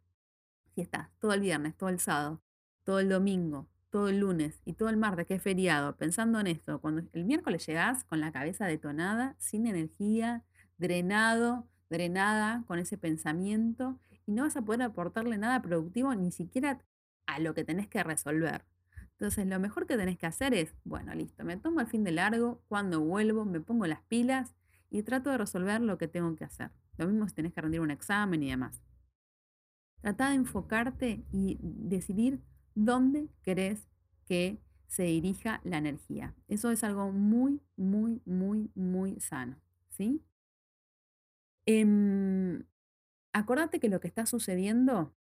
Si 0.75 0.81
estás 0.83 1.11
todo 1.19 1.33
el 1.33 1.41
viernes, 1.41 1.77
todo 1.77 1.89
el 1.89 1.99
sábado, 1.99 2.41
todo 2.85 3.01
el 3.01 3.09
domingo, 3.09 3.69
todo 3.91 4.09
el 4.09 4.21
lunes 4.21 4.61
y 4.65 4.75
todo 4.75 4.89
el 4.89 4.97
martes, 4.97 5.27
que 5.27 5.35
es 5.35 5.43
feriado, 5.43 5.97
pensando 5.97 6.41
en 6.41 6.47
esto, 6.47 6.81
cuando 6.81 7.03
el 7.13 7.25
miércoles 7.25 7.67
llegás 7.67 8.05
con 8.05 8.21
la 8.21 8.33
cabeza 8.33 8.67
detonada, 8.67 9.37
sin 9.39 9.67
energía, 9.67 10.45
drenado, 10.79 11.69
drenada 11.89 12.65
con 12.67 12.79
ese 12.79 12.97
pensamiento, 12.97 13.99
y 14.27 14.33
no 14.33 14.45
vas 14.45 14.57
a 14.57 14.63
poder 14.63 14.83
aportarle 14.83 15.39
nada 15.39 15.61
productivo, 15.61 16.15
ni 16.15 16.31
siquiera 16.31 16.79
a 17.27 17.41
lo 17.41 17.53
que 17.53 17.65
tenés 17.65 17.89
que 17.89 18.03
resolver. 18.03 18.65
Entonces, 19.13 19.47
lo 19.47 19.61
mejor 19.61 19.87
que 19.87 19.97
tenés 19.97 20.17
que 20.17 20.27
hacer 20.27 20.55
es, 20.55 20.75
bueno, 20.85 21.15
listo, 21.15 21.45
me 21.45 21.57
tomo 21.57 21.81
el 21.81 21.87
fin 21.87 22.05
de 22.05 22.13
largo, 22.13 22.63
cuando 22.69 23.01
vuelvo, 23.01 23.45
me 23.45 23.61
pongo 23.61 23.87
las 23.87 24.01
pilas 24.03 24.55
y 24.89 25.03
trato 25.03 25.31
de 25.31 25.39
resolver 25.39 25.81
lo 25.81 25.99
que 25.99 26.09
tengo 26.09 26.35
que 26.37 26.45
hacer. 26.45 26.71
Lo 26.97 27.07
mismo 27.07 27.29
si 27.29 27.35
tenés 27.35 27.53
que 27.53 27.61
rendir 27.61 27.81
un 27.81 27.91
examen 27.91 28.43
y 28.43 28.51
demás. 28.51 28.81
Trata 30.01 30.31
de 30.31 30.37
enfocarte 30.37 31.25
y 31.31 31.59
decidir 31.61 32.41
dónde 32.75 33.29
querés 33.43 33.89
que 34.27 34.61
se 34.87 35.05
dirija 35.05 35.61
la 35.65 35.79
energía. 35.79 36.35
Eso 36.49 36.71
es 36.71 36.83
algo 36.83 37.13
muy, 37.13 37.61
muy, 37.77 38.23
muy, 38.25 38.71
muy 38.75 39.21
sano, 39.21 39.61
¿sí? 39.89 40.23
Em, 41.67 42.65
acordate 43.33 43.79
que 43.79 43.89
lo 43.89 44.01
que 44.01 44.09
está 44.09 44.27
sucediendo, 44.27 45.15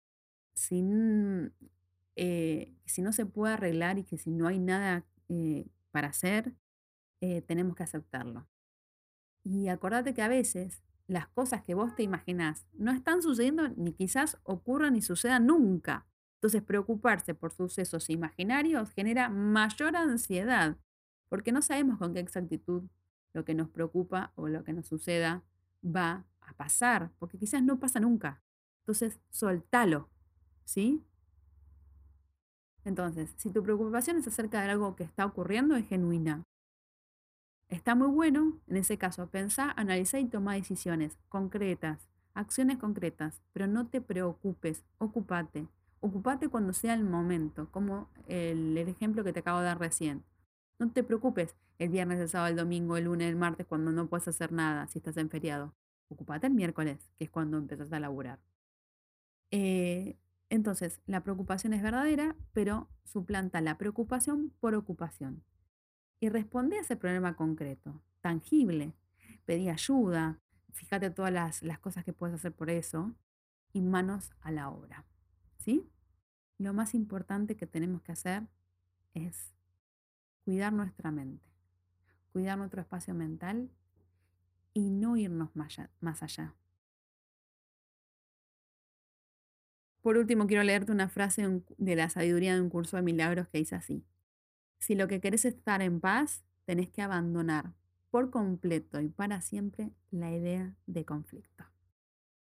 sin, 0.54 1.52
eh, 2.14 2.74
si 2.84 3.02
no 3.02 3.12
se 3.12 3.26
puede 3.26 3.54
arreglar 3.54 3.98
y 3.98 4.04
que 4.04 4.18
si 4.18 4.30
no 4.30 4.46
hay 4.46 4.60
nada 4.60 5.04
eh, 5.28 5.66
para 5.90 6.08
hacer, 6.08 6.54
eh, 7.20 7.42
tenemos 7.42 7.74
que 7.74 7.82
aceptarlo. 7.82 8.46
Y 9.42 9.68
acordate 9.68 10.14
que 10.14 10.22
a 10.22 10.28
veces 10.28 10.82
las 11.06 11.28
cosas 11.28 11.62
que 11.62 11.74
vos 11.74 11.94
te 11.94 12.02
imaginás 12.02 12.66
no 12.72 12.92
están 12.92 13.22
sucediendo 13.22 13.68
ni 13.70 13.92
quizás 13.92 14.38
ocurran 14.44 14.94
ni 14.94 15.02
sucedan 15.02 15.46
nunca. 15.46 16.06
Entonces, 16.46 16.62
preocuparse 16.62 17.34
por 17.34 17.52
sucesos 17.52 18.08
imaginarios 18.08 18.92
genera 18.92 19.28
mayor 19.28 19.96
ansiedad, 19.96 20.76
porque 21.28 21.50
no 21.50 21.60
sabemos 21.60 21.98
con 21.98 22.14
qué 22.14 22.20
exactitud 22.20 22.84
lo 23.32 23.44
que 23.44 23.52
nos 23.52 23.68
preocupa 23.68 24.30
o 24.36 24.46
lo 24.46 24.62
que 24.62 24.72
nos 24.72 24.86
suceda 24.86 25.42
va 25.84 26.24
a 26.40 26.52
pasar, 26.52 27.10
porque 27.18 27.36
quizás 27.36 27.64
no 27.64 27.80
pasa 27.80 27.98
nunca. 27.98 28.44
Entonces, 28.82 29.18
soltalo, 29.28 30.08
¿sí? 30.64 31.02
Entonces, 32.84 33.34
si 33.38 33.50
tu 33.50 33.64
preocupación 33.64 34.16
es 34.16 34.28
acerca 34.28 34.62
de 34.62 34.70
algo 34.70 34.94
que 34.94 35.02
está 35.02 35.26
ocurriendo, 35.26 35.74
es 35.74 35.88
genuina. 35.88 36.44
Está 37.68 37.96
muy 37.96 38.06
bueno, 38.06 38.60
en 38.68 38.76
ese 38.76 38.98
caso, 38.98 39.28
pensá, 39.30 39.72
analizá 39.72 40.20
y 40.20 40.26
toma 40.26 40.54
decisiones 40.54 41.18
concretas, 41.28 42.08
acciones 42.34 42.78
concretas, 42.78 43.42
pero 43.52 43.66
no 43.66 43.88
te 43.88 44.00
preocupes, 44.00 44.84
ocúpate. 44.98 45.66
Ocúpate 46.06 46.48
cuando 46.48 46.72
sea 46.72 46.94
el 46.94 47.02
momento, 47.02 47.68
como 47.72 48.08
el, 48.28 48.78
el 48.78 48.88
ejemplo 48.88 49.24
que 49.24 49.32
te 49.32 49.40
acabo 49.40 49.58
de 49.58 49.64
dar 49.64 49.80
recién. 49.80 50.22
No 50.78 50.88
te 50.92 51.02
preocupes 51.02 51.56
el 51.80 51.88
viernes, 51.88 52.20
el 52.20 52.28
sábado, 52.28 52.50
el 52.50 52.56
domingo, 52.56 52.96
el 52.96 53.06
lunes, 53.06 53.28
el 53.28 53.34
martes, 53.34 53.66
cuando 53.66 53.90
no 53.90 54.08
puedes 54.08 54.28
hacer 54.28 54.52
nada, 54.52 54.86
si 54.86 55.00
estás 55.00 55.16
en 55.16 55.30
feriado. 55.30 55.74
Ocúpate 56.08 56.46
el 56.46 56.54
miércoles, 56.54 57.10
que 57.18 57.24
es 57.24 57.30
cuando 57.30 57.58
empezás 57.58 57.92
a 57.92 57.98
laburar. 57.98 58.38
Eh, 59.50 60.16
entonces, 60.48 61.00
la 61.06 61.24
preocupación 61.24 61.72
es 61.72 61.82
verdadera, 61.82 62.36
pero 62.52 62.88
suplanta 63.02 63.60
la 63.60 63.76
preocupación 63.76 64.52
por 64.60 64.76
ocupación. 64.76 65.42
Y 66.20 66.28
responde 66.28 66.78
a 66.78 66.82
ese 66.82 66.94
problema 66.94 67.34
concreto, 67.34 68.00
tangible. 68.20 68.94
Pedí 69.44 69.68
ayuda, 69.70 70.38
fíjate 70.72 71.10
todas 71.10 71.32
las, 71.32 71.64
las 71.64 71.80
cosas 71.80 72.04
que 72.04 72.12
puedes 72.12 72.36
hacer 72.36 72.52
por 72.52 72.70
eso 72.70 73.12
y 73.72 73.80
manos 73.80 74.30
a 74.40 74.52
la 74.52 74.70
obra. 74.70 75.04
¿Sí? 75.58 75.90
Lo 76.58 76.72
más 76.72 76.94
importante 76.94 77.56
que 77.56 77.66
tenemos 77.66 78.02
que 78.02 78.12
hacer 78.12 78.46
es 79.14 79.54
cuidar 80.44 80.72
nuestra 80.72 81.10
mente, 81.10 81.46
cuidar 82.32 82.56
nuestro 82.56 82.80
espacio 82.80 83.14
mental 83.14 83.70
y 84.72 84.90
no 84.90 85.16
irnos 85.16 85.50
más 85.54 86.22
allá. 86.22 86.54
Por 90.00 90.16
último, 90.18 90.46
quiero 90.46 90.62
leerte 90.62 90.92
una 90.92 91.08
frase 91.08 91.62
de 91.78 91.96
la 91.96 92.08
sabiduría 92.08 92.54
de 92.54 92.60
un 92.60 92.70
curso 92.70 92.96
de 92.96 93.02
milagros 93.02 93.48
que 93.48 93.58
dice 93.58 93.74
así. 93.74 94.04
Si 94.78 94.94
lo 94.94 95.08
que 95.08 95.20
querés 95.20 95.44
es 95.44 95.56
estar 95.56 95.82
en 95.82 96.00
paz, 96.00 96.44
tenés 96.64 96.90
que 96.90 97.02
abandonar 97.02 97.74
por 98.10 98.30
completo 98.30 99.00
y 99.00 99.08
para 99.08 99.40
siempre 99.40 99.90
la 100.12 100.30
idea 100.30 100.76
de 100.86 101.04
conflicto. 101.04 101.64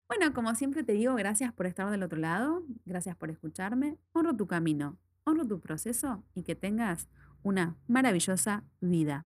Bueno, 0.08 0.34
como 0.34 0.56
siempre 0.56 0.84
te 0.84 0.93
digo, 0.93 1.15
gracias 1.15 1.52
por 1.54 1.65
estar 1.65 1.89
del 1.91 2.04
otro 2.04 2.17
lado, 2.20 2.63
gracias 2.86 3.15
por 3.17 3.30
escucharme, 3.30 3.98
honro 4.13 4.36
tu 4.36 4.48
camino, 4.48 4.98
honro 5.26 5.46
tu 5.46 5.60
proceso 5.60 6.24
y 6.34 6.43
que 6.43 6.56
tengas 6.56 7.10
una 7.43 7.76
maravillosa 7.88 8.63
vida. 8.80 9.26